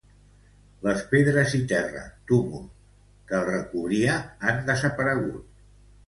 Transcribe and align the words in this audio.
Les 0.85 1.01
pedres 1.09 1.51
i 1.57 1.59
terra 1.71 1.99
—túmul— 2.31 2.63
que 3.31 3.35
el 3.41 3.45
recobria 3.49 4.15
han 4.53 4.63
desaparegut. 4.71 5.61